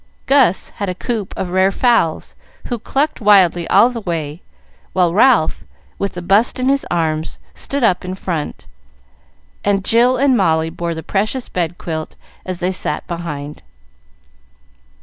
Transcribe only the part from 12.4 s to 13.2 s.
as they sat